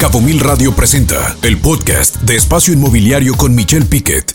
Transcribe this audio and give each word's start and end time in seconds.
Cabo 0.00 0.22
Mil 0.22 0.40
Radio 0.40 0.74
presenta 0.74 1.36
el 1.42 1.58
podcast 1.58 2.22
de 2.22 2.34
Espacio 2.34 2.72
Inmobiliario 2.72 3.34
con 3.34 3.54
Michelle 3.54 3.84
Piquet. 3.84 4.34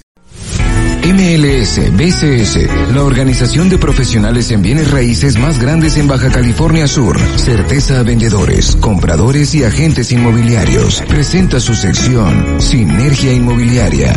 MLS 1.04 1.92
BCS, 1.92 2.94
la 2.94 3.04
organización 3.04 3.68
de 3.72 3.80
profesionales 3.80 4.52
en 4.52 4.62
bienes 4.62 4.92
raíces 4.92 5.40
más 5.40 5.60
grandes 5.60 5.98
en 5.98 6.08
Baja 6.08 6.30
California 6.30 6.88
Sur. 6.88 7.20
Certeza 7.38 8.00
a 8.00 8.04
vendedores, 8.04 8.76
compradores 8.76 9.56
y 9.56 9.64
agentes 9.64 10.12
inmobiliarios. 10.12 11.02
Presenta 11.08 11.60
su 11.60 11.74
sección 11.74 12.62
Sinergia 12.62 13.34
Inmobiliaria. 13.34 14.14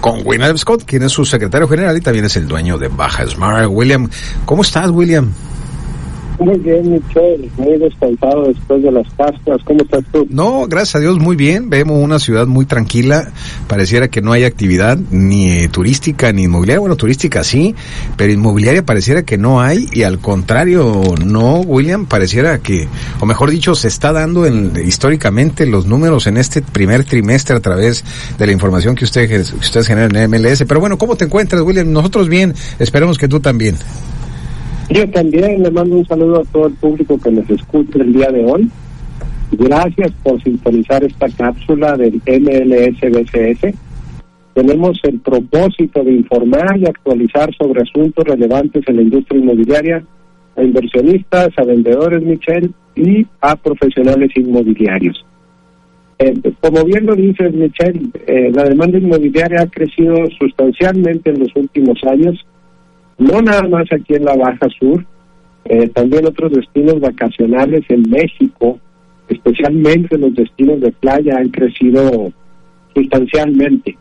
Con 0.00 0.22
William 0.24 0.56
Scott, 0.56 0.84
quien 0.86 1.02
es 1.02 1.12
su 1.12 1.26
secretario 1.26 1.68
general 1.68 1.94
y 1.98 2.00
también 2.00 2.24
es 2.24 2.36
el 2.36 2.48
dueño 2.48 2.78
de 2.78 2.88
Baja 2.88 3.26
Smart. 3.26 3.68
William, 3.68 4.08
¿cómo 4.46 4.62
estás, 4.62 4.90
William? 4.90 5.34
Muy 6.44 6.58
bien, 6.58 6.92
Michelle, 6.92 7.50
muy 7.56 7.78
descansado 7.78 8.44
después 8.48 8.82
de 8.82 8.92
las 8.92 9.08
pastas. 9.14 9.62
¿Cómo 9.64 9.80
estás 9.80 10.04
tú? 10.12 10.26
No, 10.28 10.66
gracias 10.66 10.96
a 10.96 11.00
Dios, 11.00 11.18
muy 11.18 11.36
bien. 11.36 11.70
Vemos 11.70 11.96
una 11.96 12.18
ciudad 12.18 12.46
muy 12.46 12.66
tranquila. 12.66 13.32
Pareciera 13.66 14.08
que 14.08 14.20
no 14.20 14.30
hay 14.30 14.44
actividad 14.44 14.98
ni 15.10 15.50
eh, 15.50 15.68
turística 15.68 16.34
ni 16.34 16.42
inmobiliaria. 16.42 16.80
Bueno, 16.80 16.96
turística 16.96 17.42
sí, 17.44 17.74
pero 18.18 18.30
inmobiliaria 18.30 18.84
pareciera 18.84 19.22
que 19.22 19.38
no 19.38 19.62
hay. 19.62 19.88
Y 19.94 20.02
al 20.02 20.18
contrario, 20.18 21.14
no, 21.24 21.60
William, 21.60 22.04
pareciera 22.04 22.58
que, 22.58 22.88
o 23.20 23.24
mejor 23.24 23.50
dicho, 23.50 23.74
se 23.74 23.88
está 23.88 24.12
dando 24.12 24.44
en, 24.44 24.72
históricamente 24.84 25.64
los 25.64 25.86
números 25.86 26.26
en 26.26 26.36
este 26.36 26.60
primer 26.60 27.04
trimestre 27.04 27.56
a 27.56 27.60
través 27.60 28.04
de 28.36 28.44
la 28.44 28.52
información 28.52 28.94
que 28.96 29.06
ustedes, 29.06 29.50
que 29.50 29.56
ustedes 29.56 29.86
generan 29.86 30.14
en 30.14 30.30
MLS. 30.30 30.62
Pero 30.68 30.78
bueno, 30.78 30.98
¿cómo 30.98 31.16
te 31.16 31.24
encuentras, 31.24 31.62
William? 31.62 31.90
Nosotros 31.90 32.28
bien, 32.28 32.54
esperemos 32.78 33.16
que 33.16 33.28
tú 33.28 33.40
también. 33.40 33.76
Yo 34.90 35.08
también 35.10 35.62
le 35.62 35.70
mando 35.70 35.96
un 35.96 36.06
saludo 36.06 36.40
a 36.40 36.44
todo 36.44 36.66
el 36.66 36.74
público 36.74 37.18
que 37.18 37.30
nos 37.30 37.48
escucha 37.48 37.98
el 38.00 38.12
día 38.12 38.28
de 38.30 38.44
hoy. 38.44 38.70
Gracias 39.52 40.12
por 40.22 40.42
sintonizar 40.42 41.02
esta 41.04 41.28
cápsula 41.30 41.96
del 41.96 42.20
MLSBCS. 42.26 43.74
Tenemos 44.52 45.00
el 45.04 45.20
propósito 45.20 46.04
de 46.04 46.12
informar 46.12 46.78
y 46.78 46.86
actualizar 46.86 47.52
sobre 47.54 47.82
asuntos 47.82 48.24
relevantes 48.24 48.84
en 48.86 48.96
la 48.96 49.02
industria 49.02 49.40
inmobiliaria 49.40 50.04
a 50.56 50.62
inversionistas, 50.62 51.48
a 51.56 51.64
vendedores, 51.64 52.22
Michelle, 52.22 52.70
y 52.94 53.26
a 53.40 53.56
profesionales 53.56 54.30
inmobiliarios. 54.36 55.24
Eh, 56.18 56.34
como 56.60 56.84
bien 56.84 57.06
lo 57.06 57.16
dices, 57.16 57.52
Michelle, 57.52 58.00
eh, 58.26 58.50
la 58.54 58.64
demanda 58.64 58.98
inmobiliaria 58.98 59.62
ha 59.62 59.66
crecido 59.66 60.14
sustancialmente 60.38 61.30
en 61.30 61.40
los 61.40 61.56
últimos 61.56 61.98
años 62.04 62.46
no 63.18 63.42
nada 63.42 63.62
más 63.68 63.84
aquí 63.92 64.14
en 64.14 64.24
la 64.24 64.36
Baja 64.36 64.68
Sur, 64.78 65.04
eh, 65.64 65.88
también 65.88 66.26
otros 66.26 66.52
destinos 66.52 67.00
vacacionales 67.00 67.84
en 67.88 68.02
México, 68.10 68.78
especialmente 69.28 70.18
los 70.18 70.34
destinos 70.34 70.80
de 70.80 70.92
playa, 70.92 71.38
han 71.38 71.48
crecido 71.48 72.32
sustancialmente. 72.94 73.96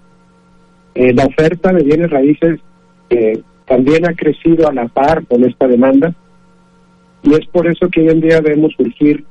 Eh, 0.95 1.13
la 1.13 1.25
oferta 1.25 1.71
de 1.73 1.83
bienes 1.83 2.09
raíces 2.09 2.59
eh, 3.09 3.41
también 3.65 4.05
ha 4.05 4.13
crecido 4.13 4.67
a 4.67 4.73
la 4.73 4.87
par 4.87 5.25
con 5.25 5.43
esta 5.43 5.67
demanda 5.67 6.13
y 7.23 7.33
es 7.33 7.45
por 7.47 7.67
eso 7.67 7.87
que 7.89 8.01
hoy 8.01 8.09
en 8.09 8.21
día 8.21 8.41
vemos 8.41 8.73
surgir 8.75 9.23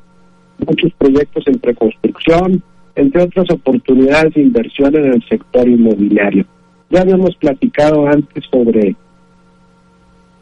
muchos 0.66 0.92
proyectos 0.94 1.44
en 1.46 1.58
preconstrucción, 1.58 2.62
entre 2.94 3.22
otras 3.22 3.50
oportunidades 3.50 4.34
de 4.34 4.42
inversión 4.42 4.96
en 4.96 5.12
el 5.12 5.28
sector 5.28 5.68
inmobiliario. 5.68 6.46
Ya 6.90 7.02
habíamos 7.02 7.36
platicado 7.36 8.06
antes 8.06 8.44
sobre 8.50 8.96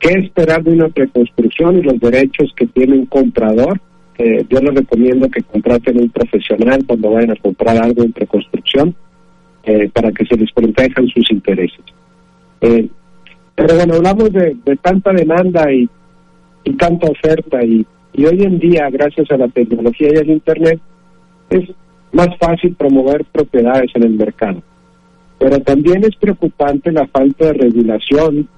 qué 0.00 0.18
esperar 0.18 0.64
de 0.64 0.72
una 0.72 0.88
preconstrucción 0.88 1.78
y 1.78 1.82
los 1.82 2.00
derechos 2.00 2.52
que 2.56 2.66
tiene 2.66 2.94
un 2.94 3.06
comprador. 3.06 3.80
yo 4.18 4.60
les 4.60 4.74
recomiendo 4.74 5.28
que 5.28 5.42
contraten 5.42 6.00
un 6.00 6.10
profesional 6.10 6.84
cuando 6.86 7.10
vayan 7.10 7.30
a 7.30 7.36
comprar 7.36 7.76
algo 7.76 8.02
en 8.02 8.12
preconstrucción 8.12 8.94
eh, 9.62 9.90
para 9.92 10.10
que 10.10 10.24
se 10.26 10.36
les 10.36 10.50
protejan 10.52 11.06
sus 11.08 11.30
intereses. 11.30 11.84
Eh, 12.62 12.88
pero 13.54 13.76
bueno, 13.76 13.94
hablamos 13.94 14.32
de, 14.32 14.56
tanta 14.82 15.12
demanda 15.12 15.70
y, 15.72 15.88
y 16.64 16.72
tanta 16.74 17.08
oferta 17.08 17.62
y, 17.62 17.86
y 18.14 18.24
hoy 18.24 18.42
en 18.42 18.58
día, 18.58 18.88
gracias 18.90 19.30
a 19.30 19.36
la 19.36 19.48
tecnología 19.48 20.08
y 20.14 20.16
al 20.16 20.30
Internet, 20.30 20.80
es 21.50 21.68
más 22.12 22.28
fácil 22.38 22.74
promover 22.74 23.24
propiedades 23.26 23.90
en 23.94 24.04
el 24.04 24.14
mercado. 24.14 24.62
Pero 25.38 25.58
también 25.60 26.04
es 26.04 26.16
preocupante 26.16 26.90
la 26.92 27.06
falta 27.06 27.46
de 27.46 27.52
regulación 27.54 28.48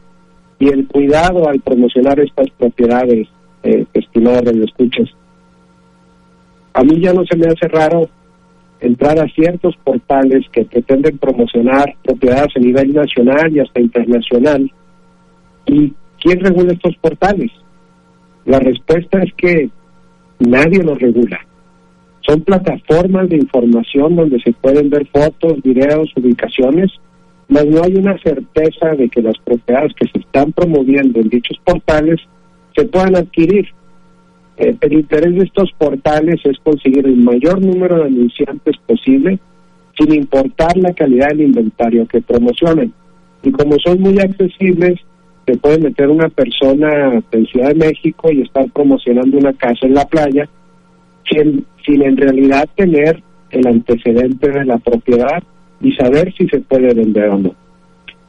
y 0.62 0.68
el 0.68 0.86
cuidado 0.86 1.48
al 1.48 1.58
promocionar 1.58 2.20
estas 2.20 2.48
propiedades, 2.56 3.26
eh, 3.64 3.84
estimados 3.94 4.44
escuchas. 4.46 5.08
A 6.72 6.84
mí 6.84 7.00
ya 7.00 7.12
no 7.12 7.24
se 7.24 7.36
me 7.36 7.48
hace 7.48 7.66
raro 7.66 8.08
entrar 8.78 9.18
a 9.18 9.26
ciertos 9.34 9.74
portales 9.82 10.46
que 10.52 10.64
pretenden 10.64 11.18
promocionar 11.18 11.92
propiedades 12.04 12.52
a 12.54 12.60
nivel 12.60 12.92
nacional 12.92 13.52
y 13.52 13.58
hasta 13.58 13.80
internacional. 13.80 14.70
¿Y 15.66 15.92
quién 16.22 16.38
regula 16.38 16.74
estos 16.74 16.94
portales? 16.98 17.50
La 18.44 18.60
respuesta 18.60 19.18
es 19.20 19.34
que 19.34 19.68
nadie 20.38 20.80
los 20.84 20.96
regula. 21.00 21.40
Son 22.20 22.40
plataformas 22.42 23.28
de 23.28 23.38
información 23.38 24.14
donde 24.14 24.40
se 24.40 24.52
pueden 24.52 24.90
ver 24.90 25.08
fotos, 25.08 25.60
videos, 25.64 26.08
ubicaciones, 26.14 26.92
mas 27.48 27.66
no 27.66 27.82
hay 27.82 27.94
una 27.96 28.16
certeza 28.18 28.94
de 28.96 29.08
que 29.08 29.22
las 29.22 29.36
propiedades 29.38 29.92
que 29.94 30.08
se 30.08 30.18
están 30.18 30.52
promoviendo 30.52 31.20
en 31.20 31.28
dichos 31.28 31.58
portales 31.64 32.20
se 32.74 32.84
puedan 32.86 33.16
adquirir. 33.16 33.66
Eh, 34.56 34.74
el 34.80 34.92
interés 34.92 35.34
de 35.34 35.44
estos 35.44 35.70
portales 35.78 36.40
es 36.44 36.58
conseguir 36.62 37.06
el 37.06 37.16
mayor 37.16 37.60
número 37.60 37.98
de 37.98 38.04
anunciantes 38.04 38.76
posible, 38.86 39.38
sin 39.98 40.14
importar 40.14 40.76
la 40.76 40.92
calidad 40.92 41.28
del 41.28 41.42
inventario 41.42 42.06
que 42.06 42.22
promocionen. 42.22 42.92
Y 43.42 43.50
como 43.50 43.76
son 43.78 44.00
muy 44.00 44.18
accesibles, 44.18 45.00
se 45.46 45.56
puede 45.56 45.78
meter 45.78 46.08
una 46.08 46.28
persona 46.28 47.20
en 47.30 47.46
Ciudad 47.46 47.68
de 47.68 47.74
México 47.74 48.30
y 48.30 48.42
estar 48.42 48.70
promocionando 48.70 49.38
una 49.38 49.52
casa 49.52 49.86
en 49.86 49.94
la 49.94 50.06
playa, 50.06 50.48
sin, 51.28 51.66
sin 51.84 52.02
en 52.02 52.16
realidad 52.16 52.68
tener 52.76 53.22
el 53.50 53.66
antecedente 53.66 54.50
de 54.50 54.64
la 54.64 54.78
propiedad 54.78 55.42
y 55.82 55.92
saber 55.92 56.32
si 56.34 56.46
se 56.48 56.60
puede 56.60 56.94
vender 56.94 57.28
o 57.28 57.38
no. 57.38 57.54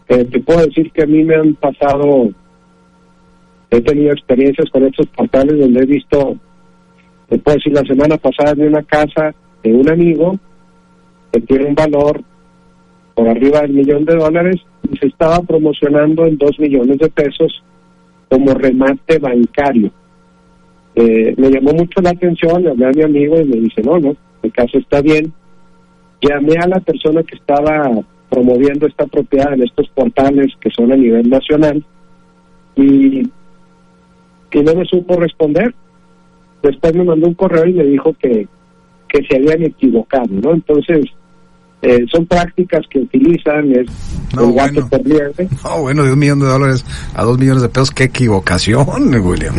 Eh, 0.09 0.25
te 0.25 0.39
puedo 0.39 0.65
decir 0.65 0.91
que 0.91 1.03
a 1.03 1.07
mí 1.07 1.23
me 1.23 1.35
han 1.35 1.53
pasado, 1.55 2.29
he 3.69 3.81
tenido 3.81 4.11
experiencias 4.11 4.69
con 4.69 4.83
estos 4.83 5.07
portales 5.07 5.59
donde 5.59 5.81
he 5.81 5.85
visto, 5.85 6.37
te 7.29 7.37
puedo 7.37 7.57
decir, 7.57 7.73
la 7.73 7.83
semana 7.83 8.17
pasada 8.17 8.53
de 8.53 8.67
una 8.67 8.83
casa 8.83 9.33
de 9.63 9.73
un 9.73 9.89
amigo 9.89 10.37
que 11.31 11.41
tiene 11.41 11.65
un 11.65 11.75
valor 11.75 12.21
por 13.15 13.27
arriba 13.27 13.61
del 13.61 13.73
millón 13.73 14.05
de 14.05 14.15
dólares 14.15 14.57
y 14.91 14.97
se 14.97 15.07
estaba 15.07 15.39
promocionando 15.39 16.25
en 16.25 16.37
dos 16.37 16.59
millones 16.59 16.97
de 16.97 17.09
pesos 17.09 17.63
como 18.29 18.53
remate 18.53 19.19
bancario. 19.19 19.91
Eh, 20.95 21.33
me 21.37 21.49
llamó 21.49 21.71
mucho 21.73 22.01
la 22.01 22.11
atención, 22.11 22.63
le 22.63 22.71
hablé 22.71 22.85
a 22.87 22.91
mi 22.91 23.01
amigo 23.03 23.39
y 23.39 23.45
me 23.45 23.57
dice, 23.57 23.81
no, 23.81 23.99
no, 23.99 24.15
el 24.41 24.51
caso 24.51 24.77
está 24.77 25.01
bien, 25.01 25.31
llamé 26.27 26.57
a 26.57 26.67
la 26.67 26.79
persona 26.79 27.21
que 27.23 27.35
estaba 27.35 27.89
promoviendo 28.29 28.87
esta 28.87 29.05
propiedad 29.05 29.53
en 29.53 29.63
estos 29.63 29.87
portales 29.89 30.53
que 30.59 30.69
son 30.71 30.91
a 30.91 30.95
nivel 30.95 31.29
nacional 31.29 31.83
y, 32.75 33.23
que 34.53 34.61
no 34.61 34.75
me 34.75 34.85
supo 34.85 35.19
responder. 35.19 35.73
Después 36.61 36.95
me 36.95 37.03
mandó 37.03 37.27
un 37.27 37.33
correo 37.33 37.65
y 37.65 37.73
me 37.73 37.83
dijo 37.83 38.13
que, 38.21 38.47
que 39.09 39.25
se 39.27 39.35
habían 39.35 39.63
equivocado, 39.63 40.27
¿no? 40.29 40.53
Entonces, 40.53 41.05
eh, 41.81 42.05
son 42.09 42.27
prácticas 42.27 42.85
que 42.87 42.99
utilizan, 42.99 43.71
es 43.75 43.87
no, 44.35 44.47
bueno. 44.47 44.87
No, 45.63 45.81
bueno, 45.81 46.03
de 46.03 46.13
un 46.13 46.19
millón 46.19 46.39
de 46.39 46.45
dólares 46.45 46.85
a 47.15 47.23
dos 47.23 47.39
millones 47.39 47.63
de 47.63 47.69
pesos, 47.69 47.89
qué 47.89 48.05
equivocación, 48.05 48.85
William. 49.25 49.55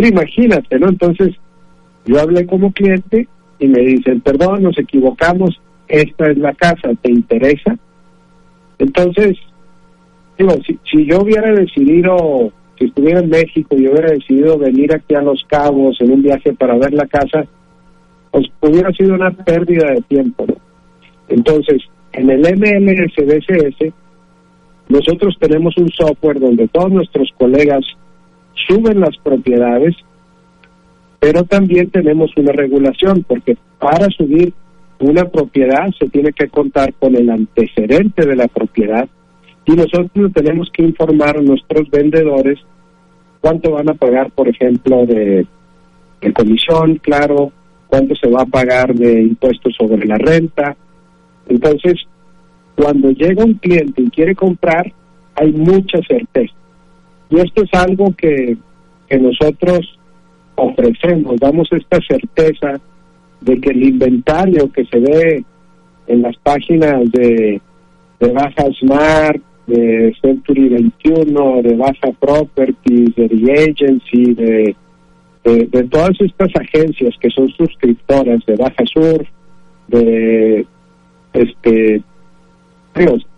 Imagínate, 0.00 0.78
¿no? 0.78 0.88
Entonces, 0.88 1.34
yo 2.06 2.20
hablé 2.20 2.46
como 2.46 2.72
cliente 2.72 3.28
y 3.58 3.68
me 3.68 3.80
dicen, 3.80 4.20
perdón, 4.20 4.62
nos 4.62 4.78
equivocamos, 4.78 5.60
esta 5.88 6.30
es 6.30 6.38
la 6.38 6.52
casa, 6.54 6.90
¿te 7.00 7.10
interesa? 7.10 7.76
Entonces, 8.78 9.36
digo, 10.38 10.52
si, 10.66 10.78
si 10.90 11.06
yo 11.06 11.20
hubiera 11.20 11.52
decidido, 11.52 12.52
si 12.78 12.86
estuviera 12.86 13.20
en 13.20 13.30
México 13.30 13.76
y 13.76 13.88
hubiera 13.88 14.10
decidido 14.10 14.58
venir 14.58 14.94
aquí 14.94 15.14
a 15.14 15.22
Los 15.22 15.44
Cabos 15.48 16.00
en 16.00 16.12
un 16.12 16.22
viaje 16.22 16.52
para 16.52 16.76
ver 16.76 16.92
la 16.92 17.06
casa, 17.06 17.46
pues 18.30 18.46
hubiera 18.60 18.90
sido 18.92 19.14
una 19.14 19.30
pérdida 19.30 19.92
de 19.92 20.02
tiempo. 20.02 20.46
Entonces, 21.28 21.82
en 22.12 22.30
el 22.30 22.40
MLSBCS, 22.40 23.92
nosotros 24.88 25.36
tenemos 25.40 25.76
un 25.78 25.88
software 25.90 26.38
donde 26.38 26.68
todos 26.68 26.92
nuestros 26.92 27.30
colegas 27.38 27.84
suben 28.68 29.00
las 29.00 29.16
propiedades 29.18 29.96
pero 31.20 31.44
también 31.44 31.90
tenemos 31.90 32.30
una 32.36 32.52
regulación, 32.52 33.24
porque 33.26 33.56
para 33.78 34.06
subir 34.08 34.52
una 34.98 35.24
propiedad 35.26 35.88
se 35.98 36.08
tiene 36.08 36.32
que 36.32 36.48
contar 36.48 36.94
con 36.94 37.14
el 37.16 37.28
antecedente 37.30 38.26
de 38.26 38.36
la 38.36 38.48
propiedad 38.48 39.08
y 39.66 39.72
nosotros 39.72 40.32
tenemos 40.32 40.70
que 40.72 40.82
informar 40.82 41.36
a 41.38 41.42
nuestros 41.42 41.90
vendedores 41.90 42.58
cuánto 43.40 43.72
van 43.72 43.88
a 43.88 43.94
pagar, 43.94 44.30
por 44.30 44.48
ejemplo, 44.48 45.04
de, 45.06 45.46
comisión, 46.34 46.96
claro, 46.96 47.52
cuánto 47.86 48.14
se 48.16 48.28
va 48.28 48.42
a 48.42 48.46
pagar 48.46 48.94
de 48.94 49.22
impuestos 49.22 49.74
sobre 49.76 50.06
la 50.06 50.18
renta. 50.18 50.76
Entonces, 51.48 51.94
cuando 52.74 53.10
llega 53.10 53.44
un 53.44 53.54
cliente 53.54 54.02
y 54.02 54.10
quiere 54.10 54.34
comprar, 54.34 54.92
hay 55.34 55.52
mucha 55.52 55.98
certeza. 56.08 56.54
Y 57.30 57.38
esto 57.38 57.62
es 57.62 57.74
algo 57.74 58.14
que, 58.16 58.56
que 59.08 59.18
nosotros 59.18 59.95
ofrecemos, 60.56 61.36
damos 61.38 61.68
esta 61.72 61.98
certeza 62.06 62.80
de 63.40 63.60
que 63.60 63.70
el 63.70 63.82
inventario 63.82 64.70
que 64.72 64.84
se 64.86 64.98
ve 64.98 65.44
en 66.06 66.22
las 66.22 66.36
páginas 66.38 67.10
de, 67.12 67.60
de 68.20 68.32
Baja 68.32 68.64
Smart, 68.80 69.40
de 69.66 70.14
Century 70.20 70.68
21, 70.68 71.62
de 71.62 71.76
Baja 71.76 72.12
Properties, 72.18 73.14
de 73.14 73.28
The 73.28 73.70
Agency, 73.70 74.34
de, 74.34 74.76
de, 75.44 75.84
todas 75.84 76.20
estas 76.20 76.50
agencias 76.56 77.14
que 77.20 77.30
son 77.30 77.48
suscriptoras 77.50 78.44
de 78.46 78.56
Baja 78.56 78.84
Sur, 78.86 79.26
de 79.88 80.66
este 81.32 82.02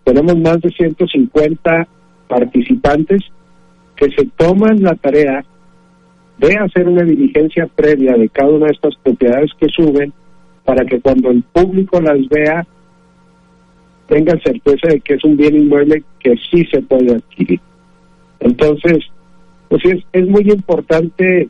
tenemos 0.05 0.39
más 0.39 0.61
de 0.61 0.71
150 0.71 1.89
participantes 2.29 3.23
que 3.97 4.11
se 4.13 4.27
toman 4.37 4.83
la 4.83 4.95
tarea 4.95 5.45
de 6.39 6.57
hacer 6.57 6.89
una 6.89 7.03
diligencia 7.03 7.67
previa 7.67 8.17
de 8.17 8.29
cada 8.29 8.51
una 8.51 8.67
de 8.67 8.73
estas 8.73 8.95
propiedades 9.03 9.51
que 9.59 9.69
suben 9.69 10.13
para 10.65 10.85
que 10.85 11.01
cuando 11.01 11.31
el 11.31 11.43
público 11.43 12.01
las 12.01 12.19
vea 12.29 12.67
tengan 14.07 14.41
certeza 14.41 14.89
de 14.89 15.01
que 15.01 15.15
es 15.15 15.25
un 15.25 15.37
bien 15.37 15.57
inmueble 15.57 16.03
que 16.21 16.35
sí 16.51 16.65
se 16.67 16.81
puede 16.83 17.15
adquirir. 17.15 17.61
Entonces, 18.41 18.99
pues 19.69 19.85
es, 19.85 20.05
es 20.13 20.29
muy 20.29 20.51
importante 20.51 21.49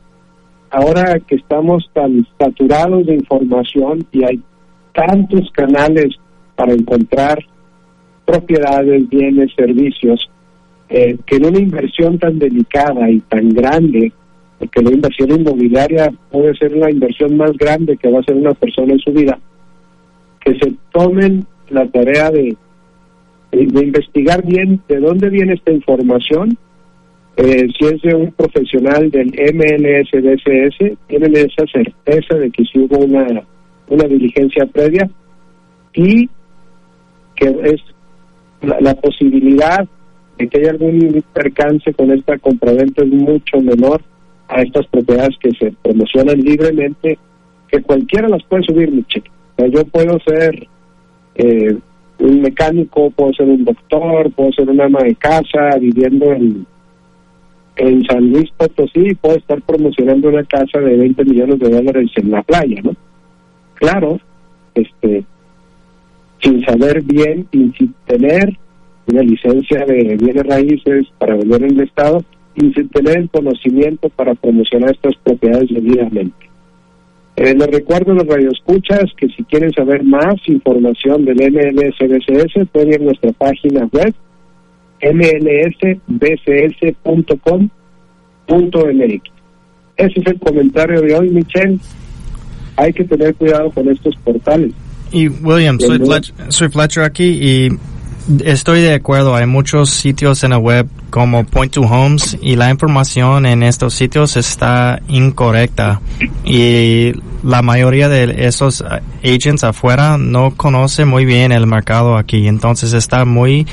ahora 0.71 1.19
que 1.19 1.35
estamos 1.35 1.89
tan 1.93 2.25
saturados 2.37 3.05
de 3.05 3.15
información 3.15 4.05
y 4.11 4.23
hay 4.23 4.41
tantos 4.93 5.49
canales 5.51 6.15
para 6.55 6.73
encontrar 6.73 7.39
propiedades, 8.25 9.07
bienes, 9.09 9.51
servicios, 9.55 10.29
eh, 10.89 11.17
que 11.25 11.37
en 11.37 11.45
una 11.45 11.59
inversión 11.59 12.19
tan 12.19 12.37
delicada 12.37 13.09
y 13.09 13.19
tan 13.21 13.49
grande 13.49 14.11
porque 14.59 14.81
la 14.81 14.91
inversión 14.91 15.31
inmobiliaria 15.31 16.11
puede 16.29 16.53
ser 16.55 16.75
la 16.75 16.91
inversión 16.91 17.37
más 17.37 17.51
grande 17.53 17.95
que 17.97 18.11
va 18.11 18.17
a 18.17 18.21
hacer 18.21 18.35
una 18.35 18.53
persona 18.53 18.93
en 18.93 18.99
su 18.99 19.11
vida, 19.11 19.39
que 20.41 20.53
se 20.59 20.73
tomen 20.91 21.45
la 21.69 21.87
tarea 21.87 22.29
de, 22.29 22.57
de 23.51 23.83
investigar 23.83 24.45
bien 24.45 24.81
de 24.89 24.99
dónde 24.99 25.29
viene 25.29 25.53
esta 25.53 25.71
información, 25.71 26.57
eh, 27.37 27.67
si 27.79 27.85
es 27.85 28.01
de 28.01 28.13
un 28.13 28.33
profesional 28.33 29.09
del 29.09 29.27
MLSDSS, 29.27 30.97
tienen 31.07 31.37
esa 31.37 31.65
certeza 31.71 32.35
de 32.35 32.51
que 32.51 32.63
sí 32.65 32.79
hubo 32.79 32.97
una, 32.99 33.25
una 33.87 34.03
diligencia 34.09 34.65
previa 34.65 35.09
y 35.93 36.29
que 37.37 37.45
es 37.63 37.81
la, 38.61 38.81
la 38.81 38.93
posibilidad 38.95 39.87
de 40.37 40.47
que 40.49 40.59
haya 40.59 40.71
algún 40.71 41.23
percance 41.33 41.93
con 41.93 42.11
esta 42.11 42.37
compraventa 42.39 43.03
es 43.03 43.09
mucho 43.09 43.61
menor 43.61 44.01
a 44.49 44.61
estas 44.61 44.87
propiedades 44.87 45.37
que 45.39 45.51
se 45.51 45.71
promocionan 45.83 46.39
libremente, 46.39 47.17
que 47.69 47.81
cualquiera 47.81 48.27
las 48.27 48.43
puede 48.43 48.63
subir, 48.63 48.91
mi 48.91 49.05
yo 49.71 49.85
puedo 49.85 50.17
ser 50.25 50.67
eh, 51.35 51.77
un 52.19 52.41
mecánico, 52.41 53.11
puedo 53.11 53.33
ser 53.33 53.47
un 53.47 53.63
doctor, 53.63 54.31
puedo 54.31 54.51
ser 54.53 54.69
un 54.69 54.81
ama 54.81 54.99
de 55.03 55.15
casa 55.15 55.77
viviendo 55.79 56.31
en, 56.33 56.65
en 57.75 58.05
San 58.05 58.29
Luis 58.31 58.49
Potosí 58.57 59.15
puedo 59.15 59.37
estar 59.37 59.61
promocionando 59.61 60.29
una 60.29 60.43
casa 60.43 60.79
de 60.79 60.97
20 60.97 61.25
millones 61.25 61.59
de 61.59 61.69
dólares 61.69 62.11
en 62.15 62.31
la 62.31 62.43
playa, 62.43 62.81
¿no? 62.83 62.93
Claro, 63.75 64.19
este, 64.75 65.23
sin 66.41 66.63
saber 66.65 67.01
bien 67.03 67.47
y 67.51 67.71
sin 67.77 67.93
tener 68.05 68.57
una 69.07 69.21
licencia 69.21 69.85
de 69.85 70.17
bienes 70.17 70.45
raíces 70.45 71.07
para 71.17 71.35
vender 71.35 71.63
en 71.63 71.71
el 71.71 71.81
Estado, 71.81 72.23
y 72.59 72.73
sin 72.73 72.89
tener 72.89 73.17
el 73.17 73.29
conocimiento 73.29 74.09
para 74.09 74.35
promocionar 74.35 74.91
estas 74.91 75.15
propiedades 75.23 75.69
debidamente. 75.69 76.49
Eh, 77.35 77.55
les 77.55 77.67
recuerdo 77.67 78.11
a 78.11 78.15
los 78.15 78.27
radioescuchas 78.27 79.05
que 79.15 79.27
si 79.29 79.43
quieren 79.45 79.71
saber 79.71 80.03
más 80.03 80.35
información 80.47 81.23
del 81.23 81.37
MLSBCS 81.37 82.67
pueden 82.71 82.89
ir 82.89 83.01
a 83.01 83.05
nuestra 83.05 83.31
página 83.31 83.87
web 83.93 84.13
mlsbcs.com.mx. 85.01 85.99
Ese 89.95 90.19
es 90.19 90.27
el 90.27 90.39
comentario 90.39 91.01
de 91.01 91.15
hoy, 91.15 91.29
Michelle. 91.29 91.79
Hay 92.75 92.91
que 92.91 93.05
tener 93.05 93.33
cuidado 93.35 93.71
con 93.71 93.89
estos 93.89 94.15
portales. 94.17 94.73
Y 95.11 95.27
William, 95.27 95.79
soy 95.79 95.99
soy 96.49 96.69
Fletcher 96.69 97.03
aquí 97.03 97.39
y 97.41 97.69
Estoy 98.43 98.81
de 98.81 98.93
acuerdo, 98.93 99.35
hay 99.35 99.47
muchos 99.47 99.89
sitios 99.89 100.43
en 100.43 100.51
la 100.51 100.57
web 100.57 100.87
como 101.09 101.45
Point 101.45 101.73
to 101.73 101.81
Homes 101.81 102.37
y 102.41 102.55
la 102.55 102.69
información 102.69 103.45
en 103.45 103.63
estos 103.63 103.93
sitios 103.93 104.37
está 104.37 105.01
incorrecta 105.07 106.01
y 106.45 107.13
la 107.43 107.61
mayoría 107.61 108.07
de 108.07 108.45
esos 108.45 108.83
agents 109.23 109.63
afuera 109.63 110.17
no 110.17 110.51
conoce 110.55 111.05
muy 111.05 111.25
bien 111.25 111.51
el 111.51 111.65
mercado 111.65 112.17
aquí, 112.17 112.47
entonces 112.47 112.93
está 112.93 113.25
muy 113.25 113.65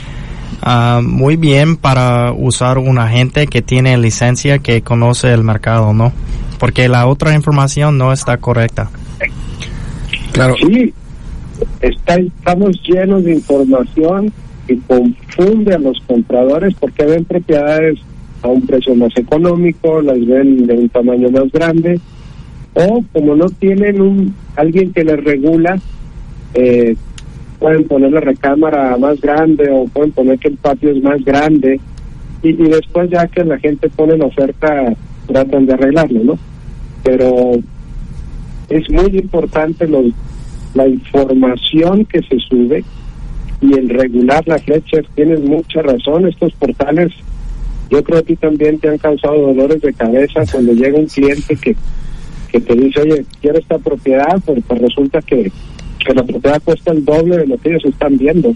ah, 0.62 1.00
muy 1.02 1.36
bien 1.36 1.76
para 1.76 2.32
usar 2.32 2.78
un 2.78 2.98
agente 2.98 3.48
que 3.48 3.60
tiene 3.60 3.98
licencia 3.98 4.58
que 4.58 4.80
conoce 4.80 5.32
el 5.32 5.42
mercado, 5.42 5.92
¿no? 5.92 6.12
Porque 6.58 6.88
la 6.88 7.06
otra 7.06 7.34
información 7.34 7.98
no 7.98 8.12
está 8.12 8.38
correcta. 8.38 8.88
Claro. 10.32 10.54
Sí, 10.58 10.94
está, 11.80 12.16
estamos 12.16 12.80
llenos 12.82 13.24
de 13.24 13.34
información 13.34 14.32
que 14.66 14.78
confunde 14.86 15.74
a 15.74 15.78
los 15.78 16.00
compradores 16.06 16.74
porque 16.74 17.04
ven 17.04 17.24
propiedades 17.24 17.98
a 18.42 18.48
un 18.48 18.66
precio 18.66 18.94
más 18.94 19.16
económico, 19.16 20.02
las 20.02 20.24
ven 20.24 20.66
de 20.66 20.74
un 20.74 20.88
tamaño 20.88 21.30
más 21.30 21.50
grande, 21.52 22.00
o 22.74 23.02
como 23.12 23.34
no 23.34 23.48
tienen 23.48 24.00
un 24.00 24.34
alguien 24.56 24.92
que 24.92 25.04
les 25.04 25.22
regula, 25.22 25.78
eh, 26.54 26.96
pueden 27.58 27.84
poner 27.84 28.12
la 28.12 28.20
recámara 28.20 28.96
más 28.98 29.20
grande 29.20 29.70
o 29.70 29.86
pueden 29.86 30.12
poner 30.12 30.38
que 30.38 30.48
el 30.48 30.56
patio 30.56 30.90
es 30.90 31.02
más 31.02 31.24
grande 31.24 31.80
y, 32.42 32.48
y 32.50 32.68
después 32.68 33.10
ya 33.10 33.26
que 33.26 33.44
la 33.44 33.58
gente 33.58 33.88
pone 33.88 34.16
la 34.18 34.26
oferta 34.26 34.94
tratan 35.26 35.66
de 35.66 35.74
arreglarlo, 35.74 36.22
¿no? 36.22 36.38
Pero 37.02 37.52
es 38.68 38.90
muy 38.90 39.18
importante 39.18 39.86
los, 39.86 40.06
la 40.76 40.86
información 40.86 42.04
que 42.04 42.20
se 42.22 42.38
sube 42.38 42.84
y 43.60 43.72
el 43.72 43.88
regular 43.88 44.46
la 44.46 44.58
Fletcher, 44.58 45.06
tienes 45.14 45.40
mucha 45.40 45.82
razón, 45.82 46.28
estos 46.28 46.52
portales 46.54 47.12
yo 47.90 48.02
creo 48.02 48.22
que 48.24 48.36
también 48.36 48.78
te 48.78 48.88
han 48.88 48.98
causado 48.98 49.40
dolores 49.40 49.80
de 49.80 49.92
cabeza 49.92 50.42
cuando 50.50 50.72
llega 50.72 50.98
un 50.98 51.06
cliente 51.06 51.56
que, 51.56 51.76
que 52.50 52.60
te 52.60 52.74
dice, 52.74 53.00
oye, 53.00 53.24
quiero 53.40 53.58
esta 53.58 53.78
propiedad, 53.78 54.40
pero 54.44 54.60
pues 54.62 54.80
resulta 54.80 55.22
que, 55.22 55.52
que 56.04 56.14
la 56.14 56.24
propiedad 56.24 56.60
cuesta 56.64 56.90
el 56.92 57.04
doble 57.04 57.38
de 57.38 57.46
lo 57.46 57.56
que 57.58 57.70
ellos 57.70 57.84
están 57.84 58.18
viendo. 58.18 58.54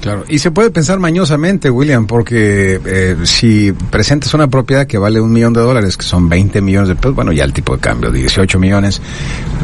Claro, 0.00 0.24
y 0.28 0.38
se 0.38 0.52
puede 0.52 0.70
pensar 0.70 1.00
mañosamente, 1.00 1.70
William, 1.70 2.06
porque 2.06 2.80
eh, 2.84 3.16
si 3.24 3.72
presentas 3.72 4.32
una 4.32 4.46
propiedad 4.46 4.86
que 4.86 4.96
vale 4.96 5.20
un 5.20 5.32
millón 5.32 5.52
de 5.52 5.60
dólares, 5.60 5.96
que 5.96 6.04
son 6.04 6.28
20 6.28 6.60
millones 6.62 6.88
de 6.88 6.94
pesos, 6.94 7.16
bueno, 7.16 7.32
ya 7.32 7.42
el 7.42 7.52
tipo 7.52 7.74
de 7.74 7.80
cambio, 7.80 8.12
18 8.12 8.60
millones 8.60 9.02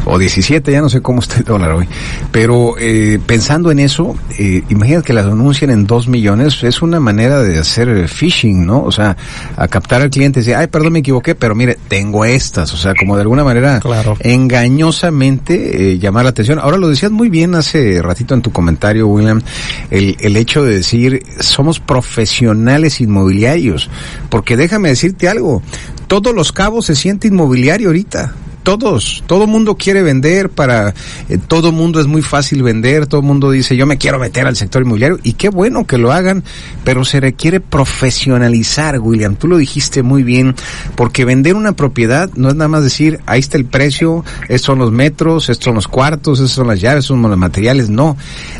o 0.03 0.19
17, 0.19 0.71
ya 0.73 0.81
no 0.81 0.89
sé 0.89 1.01
cómo 1.01 1.21
está 1.21 1.37
el 1.37 1.45
dólar 1.45 1.71
hoy, 1.71 1.87
pero 2.33 2.75
eh, 2.77 3.17
pensando 3.25 3.71
en 3.71 3.79
eso, 3.79 4.15
eh, 4.37 4.63
imagínate 4.67 5.05
que 5.05 5.13
las 5.13 5.25
anuncien 5.25 5.71
en 5.71 5.87
2 5.87 6.09
millones, 6.09 6.63
es 6.63 6.81
una 6.81 6.99
manera 6.99 7.41
de 7.41 7.57
hacer 7.57 8.09
phishing, 8.09 8.65
¿no? 8.65 8.83
O 8.83 8.91
sea, 8.91 9.15
a 9.55 9.67
captar 9.69 10.01
al 10.01 10.09
cliente 10.09 10.39
y 10.39 10.41
decir, 10.41 10.55
ay, 10.55 10.67
perdón, 10.67 10.93
me 10.93 10.99
equivoqué, 10.99 11.35
pero 11.35 11.55
mire, 11.55 11.77
tengo 11.87 12.25
estas, 12.25 12.73
o 12.73 12.77
sea, 12.77 12.93
como 12.93 13.15
de 13.15 13.21
alguna 13.21 13.45
manera 13.45 13.79
claro. 13.79 14.17
engañosamente 14.19 15.93
eh, 15.93 15.99
llamar 15.99 16.25
la 16.25 16.31
atención. 16.31 16.59
Ahora 16.59 16.75
lo 16.75 16.89
decías 16.89 17.11
muy 17.11 17.29
bien 17.29 17.55
hace 17.55 18.01
ratito 18.01 18.33
en 18.33 18.41
tu 18.41 18.51
comentario, 18.51 19.07
William, 19.07 19.41
el 19.89 20.17
el 20.25 20.37
hecho 20.37 20.63
de 20.63 20.77
decir 20.77 21.23
somos 21.39 21.79
profesionales 21.79 22.99
inmobiliarios, 22.99 23.89
porque 24.29 24.57
déjame 24.57 24.89
decirte 24.89 25.29
algo, 25.29 25.61
todos 26.07 26.33
los 26.33 26.51
cabos 26.51 26.87
se 26.87 26.95
siente 26.95 27.27
inmobiliario 27.27 27.89
ahorita 27.89 28.33
todos, 28.65 29.23
todo 29.27 29.45
mundo 29.45 29.75
quiere 29.75 30.01
vender 30.01 30.49
para, 30.49 30.95
eh, 31.29 31.37
todo 31.37 31.71
mundo 31.71 31.99
es 32.01 32.07
muy 32.07 32.23
fácil 32.23 32.63
vender, 32.63 33.05
todo 33.05 33.21
mundo 33.21 33.51
dice 33.51 33.77
yo 33.77 33.85
me 33.85 33.99
quiero 33.99 34.17
meter 34.17 34.47
al 34.47 34.55
sector 34.55 34.81
inmobiliario 34.81 35.19
y 35.21 35.33
qué 35.33 35.49
bueno 35.49 35.85
que 35.85 35.99
lo 35.99 36.11
hagan, 36.11 36.43
pero 36.83 37.05
se 37.05 37.19
requiere 37.19 37.59
profesionalizar, 37.59 38.99
William, 38.99 39.35
tú 39.35 39.47
lo 39.47 39.57
dijiste 39.57 40.01
muy 40.01 40.23
bien, 40.23 40.55
porque 40.95 41.25
vender 41.25 41.55
una 41.55 41.73
propiedad 41.73 42.31
no 42.35 42.49
es 42.49 42.55
nada 42.55 42.67
más 42.67 42.83
decir 42.83 43.19
ahí 43.27 43.39
está 43.39 43.57
el 43.57 43.65
precio, 43.65 44.25
estos 44.49 44.65
son 44.65 44.79
los 44.79 44.91
metros, 44.91 45.47
estos 45.49 45.65
son 45.65 45.75
los 45.75 45.87
cuartos, 45.87 46.39
estos 46.39 46.53
son 46.53 46.67
las 46.67 46.81
llaves, 46.81 47.05
estos 47.05 47.15
son 47.15 47.21
los 47.21 47.37
materiales, 47.37 47.89
no, 47.89 48.17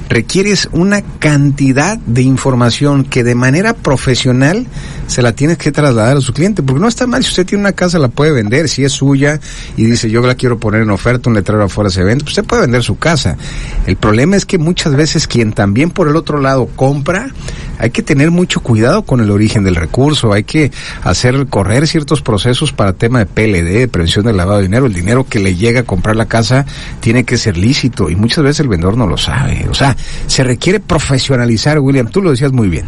requieres 0.08 0.70
una 0.72 1.02
cantidad 1.02 1.98
de 1.98 2.22
información 2.22 3.06
que 3.06 3.24
de 3.24 3.34
manera 3.34 3.74
profesional 3.74 4.68
se 5.08 5.22
la 5.22 5.34
tiene 5.34 5.58
que 5.58 5.72
trasladar 5.72 6.18
a 6.18 6.22
su 6.22 6.34
cliente, 6.34 6.64
porque 6.64 6.82
no 6.82 6.88
está 6.88 7.08
mal, 7.08 7.24
si 7.24 7.30
usted 7.30 7.46
tiene 7.46 7.62
una 7.62 7.74
casa 7.74 8.00
la 8.00 8.08
puede 8.08 8.32
vender, 8.32 8.68
si 8.70 8.84
es 8.84 8.92
suya 8.92 9.40
y 9.78 9.86
dice 9.86 10.10
yo 10.10 10.22
la 10.22 10.36
quiero 10.36 10.58
poner 10.58 10.82
en 10.82 10.90
oferta, 10.90 11.30
un 11.30 11.36
letrero 11.36 11.64
afuera 11.64 11.90
se 11.90 12.04
vende, 12.04 12.24
pues 12.24 12.38
usted 12.38 12.46
puede 12.46 12.64
vender 12.64 12.84
su 12.84 12.98
casa. 12.98 13.38
El 13.86 13.96
problema 13.96 14.36
es 14.36 14.46
que 14.46 14.58
muchas 14.58 14.96
veces 14.96 15.28
quien 15.28 15.54
también 15.54 15.92
por 15.92 16.08
el 16.08 16.16
otro 16.16 16.40
lado 16.40 16.68
compra, 16.76 17.30
hay 17.78 17.90
que 17.92 18.02
tener 18.02 18.32
mucho 18.32 18.62
cuidado 18.62 19.04
con 19.04 19.20
el 19.20 19.32
origen 19.32 19.64
del 19.64 19.76
recurso, 19.76 20.34
hay 20.34 20.44
que 20.44 20.72
hacer 21.04 21.48
correr 21.48 21.88
ciertos 21.88 22.22
procesos 22.22 22.72
para 22.72 22.94
tema 22.94 23.20
de 23.20 23.26
PLD, 23.26 23.80
de 23.80 23.88
prevención 23.88 24.26
del 24.26 24.38
lavado 24.38 24.58
de 24.58 24.64
dinero, 24.64 24.86
el 24.86 24.94
dinero 24.94 25.26
que 25.28 25.40
le 25.40 25.56
llega 25.56 25.82
a 25.82 25.84
comprar 25.84 26.16
la 26.16 26.28
casa 26.28 26.66
tiene 27.00 27.24
que 27.24 27.38
ser 27.38 27.58
lícito 27.58 28.10
y 28.10 28.16
muchas 28.16 28.44
veces 28.44 28.62
el 28.62 28.70
vendedor 28.70 28.98
no 28.98 29.08
lo 29.08 29.18
sabe. 29.18 29.68
O 29.70 29.74
sea, 29.74 29.96
se 30.28 30.44
requiere 30.44 30.80
profesionalizar, 30.80 31.80
William, 31.80 32.08
tú 32.08 32.22
lo 32.22 32.32
decías 32.32 32.52
muy 32.52 32.70
bien. 32.70 32.86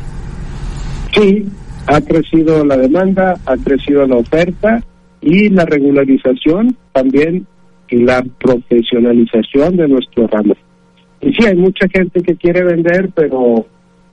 Sí, 1.13 1.47
ha 1.87 2.01
crecido 2.01 2.65
la 2.65 2.77
demanda, 2.77 3.39
ha 3.45 3.57
crecido 3.57 4.05
la 4.05 4.17
oferta 4.17 4.83
y 5.21 5.49
la 5.49 5.65
regularización 5.65 6.75
también 6.91 7.47
y 7.89 7.97
la 8.03 8.23
profesionalización 8.39 9.77
de 9.77 9.87
nuestro 9.87 10.27
ramo. 10.27 10.55
Y 11.21 11.33
sí, 11.33 11.45
hay 11.45 11.55
mucha 11.55 11.87
gente 11.87 12.21
que 12.21 12.35
quiere 12.35 12.63
vender, 12.63 13.09
pero 13.15 13.65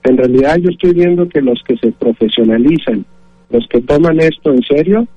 en 0.03 0.17
realidad 0.17 0.57
yo 0.57 0.69
estoy 0.69 0.93
viendo 0.93 1.27
que 1.27 1.41
los 1.41 1.61
que 1.67 1.75
se 1.77 1.91
profesionalizan, 1.91 3.05
los 3.49 3.67
que 3.67 3.81
toman 3.81 4.21
esto 4.21 4.53
en 4.53 4.63
serio, 4.63 5.07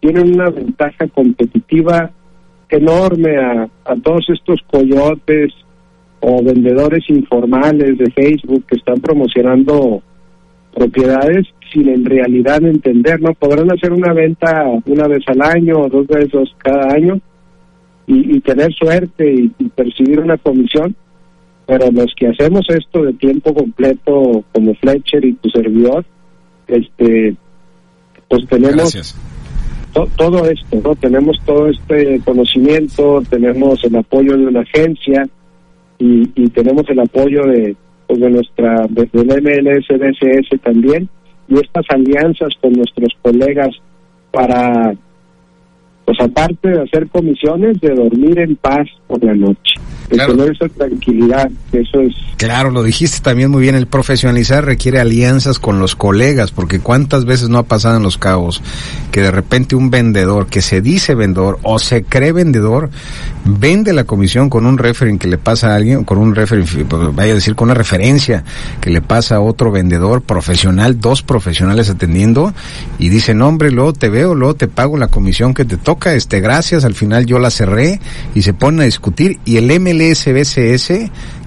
tienen 0.00 0.34
una 0.34 0.50
ventaja 0.50 1.08
competitiva 1.08 2.10
enorme 2.68 3.36
a, 3.38 3.68
a 3.84 3.96
todos 3.96 4.26
estos 4.28 4.60
coyotes 4.70 5.52
o 6.20 6.42
vendedores 6.42 7.04
informales 7.10 7.98
de 7.98 8.10
Facebook 8.12 8.64
que 8.66 8.76
están 8.76 9.00
promocionando 9.00 10.02
propiedades 10.74 11.46
sin 11.74 11.88
en 11.88 12.04
realidad 12.04 12.64
entender, 12.64 13.20
¿no? 13.20 13.34
Podrán 13.34 13.70
hacer 13.72 13.92
una 13.92 14.12
venta 14.12 14.64
una 14.86 15.08
vez 15.08 15.22
al 15.26 15.42
año 15.42 15.80
o 15.80 15.88
dos 15.88 16.06
veces 16.06 16.48
cada 16.58 16.94
año 16.94 17.20
y, 18.06 18.38
tener 18.40 18.72
suerte 18.74 19.34
y, 19.34 19.48
percibir 19.70 20.20
una 20.20 20.36
comisión, 20.36 20.94
pero 21.66 21.90
los 21.90 22.14
que 22.16 22.28
hacemos 22.28 22.64
esto 22.68 23.02
de 23.02 23.14
tiempo 23.14 23.52
completo 23.54 24.44
como 24.52 24.74
Fletcher 24.74 25.24
y 25.24 25.32
tu 25.34 25.48
servidor, 25.48 26.04
este, 26.68 27.34
pues 28.28 28.46
tenemos 28.48 29.16
todo 30.16 30.44
esto, 30.48 30.80
¿no? 30.82 30.94
Tenemos 30.96 31.36
todo 31.46 31.68
este 31.68 32.20
conocimiento, 32.24 33.22
tenemos 33.30 33.82
el 33.84 33.96
apoyo 33.96 34.36
de 34.36 34.46
una 34.46 34.60
agencia 34.60 35.26
y, 35.98 36.30
y 36.34 36.48
tenemos 36.50 36.84
el 36.90 37.00
apoyo 37.00 37.42
de, 37.46 37.74
pues 38.06 38.20
de 38.20 38.30
nuestra 38.30 38.86
del 38.90 39.08
MLS, 39.12 39.86
DSS 39.88 40.60
también 40.62 41.08
y 41.48 41.54
estas 41.54 41.84
alianzas 41.90 42.54
con 42.60 42.72
nuestros 42.72 43.12
colegas 43.22 43.70
para 44.30 44.94
pues 46.04 46.18
aparte 46.20 46.68
de 46.68 46.82
hacer 46.82 47.08
comisiones, 47.08 47.80
de 47.80 47.94
dormir 47.94 48.38
en 48.38 48.56
paz 48.56 48.86
por 49.06 49.22
la 49.24 49.34
noche, 49.34 49.74
de 50.10 50.18
tener 50.18 50.52
esa 50.52 50.68
tranquilidad, 50.68 51.50
eso 51.72 52.00
es... 52.00 52.14
Claro, 52.36 52.70
lo 52.70 52.82
dijiste 52.82 53.20
también 53.20 53.50
muy 53.50 53.62
bien, 53.62 53.74
el 53.74 53.86
profesionalizar 53.86 54.64
requiere 54.64 55.00
alianzas 55.00 55.58
con 55.58 55.78
los 55.78 55.96
colegas, 55.96 56.50
porque 56.50 56.80
cuántas 56.80 57.24
veces 57.24 57.48
no 57.48 57.58
ha 57.58 57.62
pasado 57.62 57.96
en 57.96 58.02
los 58.02 58.18
cabos 58.18 58.60
que 59.10 59.22
de 59.22 59.30
repente 59.30 59.76
un 59.76 59.90
vendedor 59.90 60.46
que 60.48 60.60
se 60.60 60.82
dice 60.82 61.14
vendedor 61.14 61.58
o 61.62 61.78
se 61.78 62.04
cree 62.04 62.32
vendedor, 62.32 62.90
vende 63.46 63.92
la 63.92 64.04
comisión 64.04 64.50
con 64.50 64.66
un 64.66 64.76
referent 64.76 65.20
que 65.20 65.28
le 65.28 65.38
pasa 65.38 65.72
a 65.72 65.76
alguien, 65.76 66.04
con 66.04 66.18
un 66.18 66.34
referent, 66.34 66.68
pues, 66.86 67.14
vaya 67.14 67.32
a 67.32 67.36
decir, 67.36 67.54
con 67.54 67.68
una 67.68 67.74
referencia 67.74 68.44
que 68.80 68.90
le 68.90 69.00
pasa 69.00 69.36
a 69.36 69.40
otro 69.40 69.70
vendedor 69.70 70.20
profesional, 70.22 71.00
dos 71.00 71.22
profesionales 71.22 71.88
atendiendo, 71.88 72.52
y 72.98 73.08
dice, 73.08 73.34
no 73.34 73.48
hombre, 73.48 73.70
luego 73.70 73.94
te 73.94 74.10
veo, 74.10 74.34
luego 74.34 74.54
te 74.54 74.68
pago 74.68 74.98
la 74.98 75.08
comisión 75.08 75.54
que 75.54 75.64
te 75.64 75.76
toca 75.78 75.93
este, 76.04 76.40
gracias, 76.40 76.84
al 76.84 76.94
final 76.94 77.26
yo 77.26 77.38
la 77.38 77.50
cerré 77.50 78.00
y 78.34 78.42
se 78.42 78.54
ponen 78.54 78.80
a 78.80 78.84
discutir 78.84 79.38
y 79.44 79.56
el 79.56 79.66
MLSBCS 79.80 80.88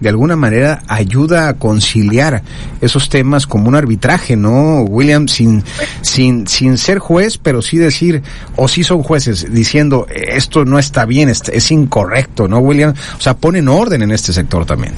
de 0.01 0.09
alguna 0.09 0.35
manera 0.35 0.81
ayuda 0.87 1.49
a 1.49 1.53
conciliar 1.55 2.41
esos 2.81 3.09
temas 3.09 3.47
como 3.47 3.67
un 3.67 3.75
arbitraje, 3.75 4.35
¿no, 4.35 4.81
William? 4.81 5.27
Sin, 5.27 5.63
sin, 6.01 6.47
sin 6.47 6.77
ser 6.77 6.99
juez, 6.99 7.37
pero 7.37 7.61
sí 7.61 7.77
decir, 7.77 8.21
o 8.55 8.67
sí 8.67 8.83
son 8.83 9.03
jueces, 9.03 9.51
diciendo, 9.53 10.07
esto 10.09 10.65
no 10.65 10.79
está 10.79 11.05
bien, 11.05 11.29
es, 11.29 11.71
incorrecto, 11.71 12.47
¿no, 12.47 12.59
William? 12.59 12.93
O 13.17 13.21
sea, 13.21 13.35
ponen 13.35 13.67
orden 13.67 14.01
en 14.01 14.11
este 14.11 14.33
sector 14.33 14.65
también. 14.65 14.93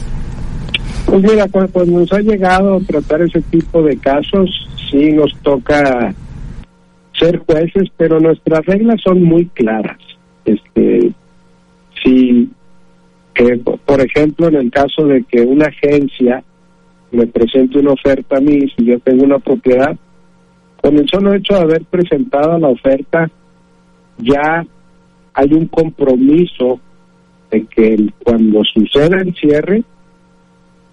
Pues 1.05 1.23
mira, 1.23 1.47
cuando 1.49 1.99
nos 1.99 2.13
ha 2.13 2.19
llegado 2.19 2.77
a 2.77 2.79
tratar 2.81 3.21
ese 3.21 3.41
tipo 3.41 3.81
de 3.81 3.97
casos, 3.97 4.49
sí 4.89 5.11
nos 5.11 5.35
toca 5.41 6.13
ser 7.19 7.39
jueces, 7.39 7.89
pero 7.97 8.19
nuestras 8.19 8.65
reglas 8.65 9.01
son 9.01 9.23
muy 9.23 9.45
claras. 9.47 9.97
Este, 10.45 11.11
si, 12.03 12.49
por 13.85 14.01
ejemplo, 14.01 14.47
en 14.47 14.55
el 14.55 14.71
caso 14.71 15.05
de 15.05 15.23
que 15.23 15.41
una 15.41 15.67
agencia 15.67 16.43
me 17.11 17.27
presente 17.27 17.79
una 17.79 17.93
oferta 17.93 18.37
a 18.37 18.41
mí, 18.41 18.61
si 18.75 18.85
yo 18.85 18.99
tengo 18.99 19.23
una 19.23 19.39
propiedad, 19.39 19.95
con 20.81 20.97
el 20.97 21.07
solo 21.09 21.33
hecho 21.33 21.55
de 21.55 21.61
haber 21.61 21.83
presentado 21.85 22.57
la 22.57 22.69
oferta, 22.69 23.29
ya 24.17 24.65
hay 25.33 25.53
un 25.53 25.67
compromiso 25.67 26.79
de 27.51 27.65
que 27.65 28.09
cuando 28.23 28.63
suceda 28.63 29.21
el 29.21 29.33
cierre 29.35 29.83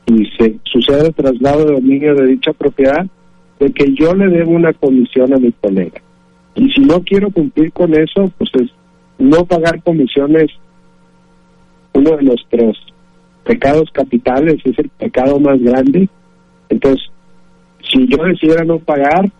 y 0.07 0.25
se 0.37 0.57
sucede 0.65 1.09
el 1.09 1.15
traslado 1.15 1.67
de 1.67 1.73
dominio 1.75 2.15
de 2.15 2.27
dicha 2.27 2.53
propiedad, 2.53 3.07
de 3.59 3.73
que 3.73 3.93
yo 3.95 4.15
le 4.15 4.29
debo 4.29 4.53
una 4.53 4.73
comisión 4.73 5.33
a 5.35 5.39
mi 5.39 5.53
colega. 5.53 6.01
Y 6.57 6.71
si 6.73 6.81
no 6.81 7.03
quiero 7.03 7.31
cumplir 7.31 7.73
con 7.73 7.95
eso, 7.95 8.33
pues 8.39 8.51
es 8.55 8.71
no 9.19 9.45
pagar 9.45 9.83
comisiones, 9.83 10.51
uno 11.93 12.17
de 12.17 12.23
nuestros 12.25 12.77
pecados 13.45 13.91
capitales, 13.93 14.57
es 14.65 14.79
el 14.79 14.89
pecado 14.91 15.39
más 15.39 15.61
grande. 15.63 16.09
Entonces, 16.69 17.09
si 17.91 18.07
yo 18.09 18.25
decidiera 18.25 18.65
no 18.65 18.79
pagar, 18.79 19.31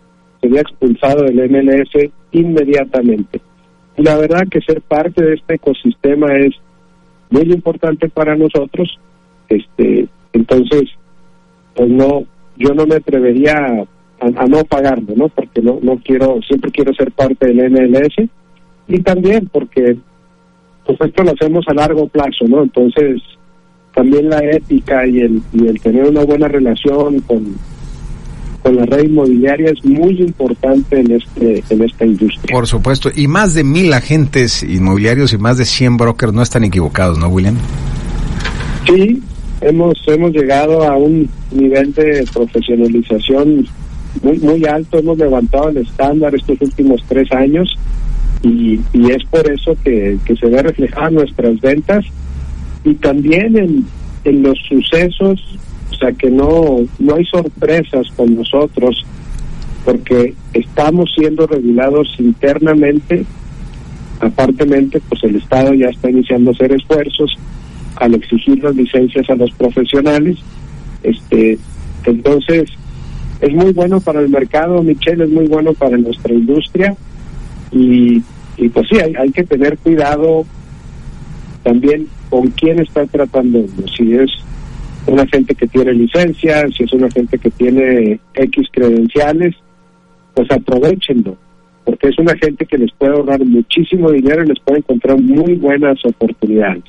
sería 0.41 0.61
expulsado 0.61 1.25
del 1.25 1.51
MLS 1.51 2.11
inmediatamente. 2.33 3.41
Y 3.97 4.03
la 4.03 4.17
verdad 4.17 4.47
que 4.51 4.61
ser 4.61 4.81
parte 4.83 5.25
de 5.25 5.35
este 5.35 5.55
ecosistema 5.55 6.35
es 6.37 6.55
muy 7.31 7.51
importante 7.53 8.09
para 8.09 8.37
nosotros. 8.37 8.99
Este, 9.49 10.07
entonces, 10.33 10.91
pues 11.75 11.89
no, 11.89 12.25
yo 12.57 12.75
no 12.75 12.87
me 12.87 12.97
atrevería 12.97 13.87
a, 14.21 14.47
no 14.47 14.65
pagarlo, 14.65 15.15
¿no? 15.15 15.29
Porque 15.29 15.61
no, 15.61 15.79
no 15.83 15.99
quiero, 16.05 16.41
siempre 16.47 16.71
quiero 16.71 16.93
ser 16.95 17.13
parte 17.13 17.47
del 17.47 17.71
MLS 17.71 18.29
y 18.89 19.01
también 19.03 19.49
porque 19.53 19.97
pues 20.87 21.01
esto 21.01 21.25
lo 21.25 21.33
hacemos 21.33 21.65
a 21.69 21.75
largo 21.75 22.09
plazo, 22.09 22.47
¿no? 22.49 22.63
Entonces 22.63 23.21
también 23.95 24.29
la 24.29 24.39
ética 24.39 25.07
y 25.07 25.21
el, 25.21 25.43
y 25.53 25.67
el 25.67 25.81
tener 25.81 26.05
una 26.05 26.25
buena 26.25 26.49
relación 26.49 27.21
con, 27.21 27.57
con 28.63 28.77
la 28.77 28.85
red 28.85 29.05
inmobiliaria 29.05 29.71
es 29.71 29.85
muy 29.85 30.21
importante 30.21 31.01
en 31.01 31.13
este 31.13 31.65
en 31.71 31.83
esta 31.83 32.05
industria. 32.05 32.53
Por 32.53 32.67
supuesto, 32.67 33.11
y 33.15 33.27
más 33.27 33.55
de 33.55 33.65
mil 33.65 33.93
agentes 33.93 34.63
inmobiliarios 34.63 35.33
y 35.33 35.39
más 35.39 35.59
de 35.59 35.65
100 35.65 35.97
brokers 35.97 36.33
no 36.33 36.43
están 36.43 36.65
equivocados, 36.65 37.19
¿no, 37.19 37.29
William? 37.29 37.57
Sí, 38.87 39.23
hemos 39.61 39.97
hemos 40.07 40.31
llegado 40.33 40.85
a 40.85 40.97
un 40.97 41.29
nivel 41.51 41.93
de 41.95 42.25
profesionalización 42.33 43.67
muy, 44.23 44.39
muy 44.39 44.65
alto, 44.67 44.99
hemos 44.99 45.19
levantado 45.19 45.69
el 45.69 45.79
estándar 45.79 46.35
estos 46.35 46.61
últimos 46.61 47.03
tres 47.09 47.31
años 47.33 47.77
y, 48.43 48.81
y 48.93 49.11
es 49.11 49.25
por 49.25 49.51
eso 49.51 49.77
que, 49.83 50.19
se 50.27 50.47
ve 50.47 50.63
reflejada 50.63 51.11
nuestras 51.11 51.61
ventas 51.61 52.05
y 52.85 52.95
también 52.95 53.57
en, 53.57 53.85
en 54.25 54.43
los 54.43 54.59
sucesos, 54.69 55.59
o 55.91 55.95
sea 55.95 56.13
que 56.13 56.31
no, 56.31 56.79
no 56.99 57.15
hay 57.15 57.25
sorpresas 57.25 58.07
con 58.17 58.37
nosotros 58.37 59.05
porque 59.85 60.35
estamos 60.53 61.11
siendo 61.17 61.47
regulados 61.47 62.15
internamente, 62.19 63.25
apartemente 64.21 65.01
pues 65.09 65.23
el 65.25 65.37
Estado 65.37 65.75
ya 65.75 65.89
está 65.89 66.11
iniciando 66.11 66.51
a 66.51 66.55
hacer 66.55 66.73
esfuerzos 66.73 67.37
al 67.97 68.15
exigir 68.15 68.63
las 68.63 68.75
licencias 68.75 69.29
a 69.31 69.35
los 69.37 69.51
profesionales, 69.53 70.39
este 71.03 71.59
entonces 72.05 72.69
es 73.41 73.53
muy 73.53 73.73
bueno 73.73 74.01
para 74.01 74.21
el 74.21 74.29
mercado, 74.29 74.83
Michelle, 74.83 75.25
es 75.25 75.31
muy 75.31 75.47
bueno 75.47 75.73
para 75.75 75.97
nuestra 75.97 76.33
industria 76.33 76.97
y, 77.71 78.21
pues 78.73 78.89
sí, 78.89 78.99
hay, 78.99 79.15
hay 79.15 79.31
que 79.31 79.45
tener 79.45 79.77
cuidado 79.79 80.45
también 81.63 82.07
con 82.31 82.49
quién 82.53 82.81
está 82.81 83.05
tratando 83.07 83.65
Si 83.97 84.15
es 84.15 84.31
una 85.07 85.27
gente 85.27 85.55
que 85.55 85.67
tiene 85.67 85.93
licencia, 85.93 86.67
si 86.77 86.85
es 86.85 86.93
una 86.93 87.11
gente 87.11 87.39
que 87.39 87.51
tiene 87.51 88.21
X 88.35 88.69
credenciales, 88.73 89.55
pues 90.35 90.51
aprovechenlo, 90.51 91.37
porque 91.85 92.09
es 92.09 92.19
una 92.19 92.35
gente 92.37 92.67
que 92.67 92.79
les 92.79 92.93
puede 92.93 93.13
ahorrar 93.13 93.45
muchísimo 93.45 94.11
dinero 94.11 94.45
y 94.45 94.49
les 94.49 94.61
puede 94.61 94.79
encontrar 94.79 95.21
muy 95.21 95.55
buenas 95.55 95.99
oportunidades. 96.05 96.85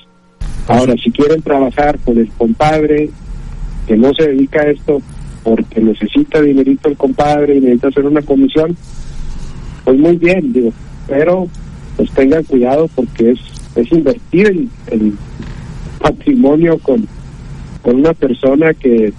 Ahora, 0.67 0.95
si 1.01 1.11
quieren 1.11 1.41
trabajar 1.41 1.97
con 1.99 2.17
el 2.17 2.29
compadre 2.29 3.09
que 3.87 3.95
no 3.95 4.13
se 4.13 4.27
dedica 4.27 4.61
a 4.61 4.69
esto, 4.69 5.01
porque 5.47 5.79
necesita 5.79 6.41
dinerito 6.41 6.89
el 6.89 6.97
compadre 6.97 7.55
y 7.55 7.61
necesita 7.61 7.87
hacer 7.87 8.05
una 8.05 8.21
comisión, 8.21 8.75
pues 9.85 9.97
muy 9.97 10.17
bien, 10.17 10.51
digo, 10.51 10.73
pero 11.07 11.47
pues 11.95 12.11
tengan 12.11 12.43
cuidado 12.43 12.89
porque 12.93 13.31
es, 13.31 13.39
es 13.77 13.89
invertir 13.93 14.67
el, 14.87 15.13
patrimonio 16.01 16.77
con, 16.79 17.07
con 17.81 17.95
una 17.95 18.13
persona 18.13 18.73
que 18.73 19.13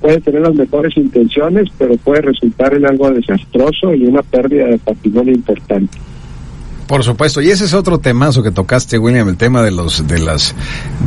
puede 0.00 0.20
tener 0.20 0.42
las 0.42 0.54
mejores 0.54 0.96
intenciones, 0.96 1.68
pero 1.76 1.96
puede 1.96 2.22
resultar 2.22 2.72
en 2.74 2.86
algo 2.86 3.10
desastroso 3.10 3.92
y 3.94 4.06
una 4.06 4.22
pérdida 4.22 4.66
de 4.66 4.78
patrimonio 4.78 5.34
importante. 5.34 5.98
Por 6.86 7.02
supuesto, 7.02 7.40
y 7.40 7.50
ese 7.50 7.64
es 7.64 7.72
otro 7.72 7.98
temazo 7.98 8.42
que 8.42 8.50
tocaste, 8.50 8.98
William, 8.98 9.26
el 9.28 9.38
tema 9.38 9.62
de 9.62 9.70
los, 9.70 10.06
de 10.06 10.18
las, 10.18 10.54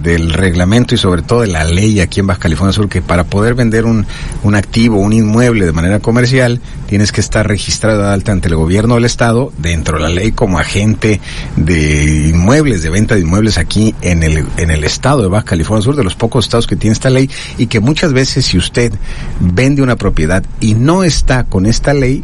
del 0.01 0.33
reglamento 0.33 0.95
y 0.95 0.97
sobre 0.97 1.21
todo 1.21 1.41
de 1.41 1.47
la 1.47 1.65
ley 1.65 1.99
aquí 1.99 2.19
en 2.19 2.25
Baja 2.25 2.39
California 2.39 2.73
Sur, 2.73 2.89
que 2.89 3.03
para 3.03 3.25
poder 3.25 3.53
vender 3.53 3.85
un, 3.85 4.07
un 4.41 4.55
activo, 4.55 4.97
un 4.97 5.13
inmueble 5.13 5.67
de 5.67 5.71
manera 5.73 5.99
comercial, 5.99 6.61
tienes 6.87 7.11
que 7.11 7.21
estar 7.21 7.47
registrado 7.47 8.01
de 8.01 8.07
alta 8.07 8.31
ante 8.31 8.47
el 8.47 8.55
gobierno 8.55 8.95
del 8.95 9.05
estado, 9.05 9.53
dentro 9.59 9.97
de 9.97 10.03
la 10.03 10.09
ley 10.09 10.31
como 10.31 10.57
agente 10.57 11.21
de 11.57 12.29
inmuebles, 12.29 12.81
de 12.81 12.89
venta 12.89 13.13
de 13.13 13.21
inmuebles 13.21 13.59
aquí 13.59 13.93
en 14.01 14.23
el, 14.23 14.47
en 14.57 14.71
el 14.71 14.83
estado 14.83 15.21
de 15.21 15.27
Baja 15.27 15.45
California 15.45 15.83
Sur, 15.83 15.95
de 15.95 16.03
los 16.03 16.15
pocos 16.15 16.45
estados 16.45 16.65
que 16.65 16.75
tiene 16.75 16.93
esta 16.93 17.11
ley, 17.11 17.29
y 17.59 17.67
que 17.67 17.79
muchas 17.79 18.13
veces 18.13 18.47
si 18.47 18.57
usted 18.57 18.91
vende 19.39 19.83
una 19.83 19.95
propiedad 19.95 20.43
y 20.59 20.73
no 20.73 21.03
está 21.03 21.43
con 21.43 21.67
esta 21.67 21.93
ley, 21.93 22.23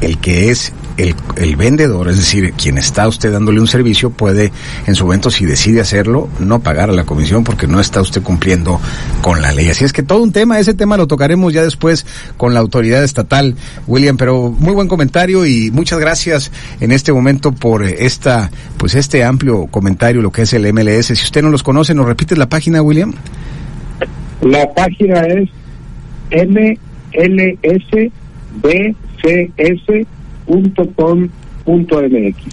el 0.00 0.18
que 0.18 0.50
es 0.50 0.72
el, 1.36 1.56
vendedor, 1.56 2.08
es 2.08 2.16
decir, 2.16 2.52
quien 2.52 2.78
está 2.78 3.08
usted 3.08 3.32
dándole 3.32 3.60
un 3.60 3.66
servicio, 3.66 4.10
puede 4.10 4.52
en 4.86 4.94
su 4.94 5.04
momento, 5.04 5.30
si 5.30 5.44
decide 5.44 5.80
hacerlo, 5.80 6.28
no 6.38 6.60
pagar 6.60 6.90
a 6.90 6.92
la 6.92 7.04
comisión 7.04 7.44
porque 7.44 7.66
no 7.66 7.80
está 7.80 8.00
usted 8.00 8.22
cumpliendo 8.22 8.80
con 9.20 9.42
la 9.42 9.52
ley. 9.52 9.68
Así 9.68 9.84
es 9.84 9.92
que 9.92 10.02
todo 10.02 10.22
un 10.22 10.32
tema, 10.32 10.58
ese 10.58 10.74
tema 10.74 10.96
lo 10.96 11.06
tocaremos 11.06 11.52
ya 11.52 11.62
después 11.62 12.06
con 12.36 12.54
la 12.54 12.60
autoridad 12.60 13.02
estatal, 13.02 13.56
William, 13.86 14.16
pero 14.16 14.50
muy 14.50 14.74
buen 14.74 14.88
comentario 14.88 15.46
y 15.46 15.70
muchas 15.70 15.98
gracias 15.98 16.52
en 16.80 16.92
este 16.92 17.12
momento 17.12 17.52
por 17.52 17.84
esta, 17.84 18.50
pues 18.76 18.94
este 18.94 19.24
amplio 19.24 19.66
comentario, 19.66 20.22
lo 20.22 20.30
que 20.30 20.42
es 20.42 20.52
el 20.52 20.72
MLS. 20.72 21.06
Si 21.06 21.12
usted 21.14 21.42
no 21.42 21.50
los 21.50 21.62
conoce, 21.62 21.94
¿nos 21.94 22.06
repite 22.06 22.36
la 22.36 22.48
página, 22.48 22.82
William? 22.82 23.12
La 24.40 24.72
página 24.74 25.20
es 25.20 25.48